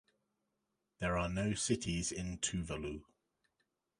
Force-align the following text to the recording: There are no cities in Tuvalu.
There 0.97 1.15
are 1.15 1.29
no 1.29 1.53
cities 1.53 2.11
in 2.11 2.39
Tuvalu. 2.39 3.03